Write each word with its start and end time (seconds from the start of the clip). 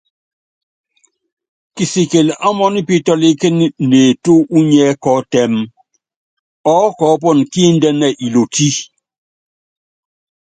Kisikili 1.75 2.31
ɔmɔ́nipítɔ́líkíni 2.47 3.65
neetú 3.89 4.33
unyiɛ́ 4.55 4.97
kɔ́ɔtɛ́m, 5.03 5.53
ɔɔ́kɔɔ́pɔnɔ 6.71 7.43
kíndɛ́nɛ 7.53 8.07
ilotí. 8.25 8.69